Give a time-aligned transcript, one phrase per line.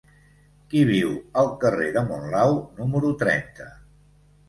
[0.71, 1.11] Qui viu
[1.43, 3.73] al carrer de Monlau número trenta?